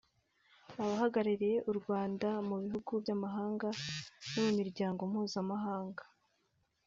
[0.81, 3.67] Abahagarariye u Rwanda mu bihugu by’amahanga
[4.31, 6.03] no mu miryango mpuzamahanga